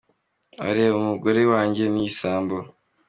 Ati 0.47 0.57
“abareba 0.61 0.95
umugore 1.03 1.41
wanjye 1.53 1.83
ni 1.87 1.99
ibisambo. 2.03 2.55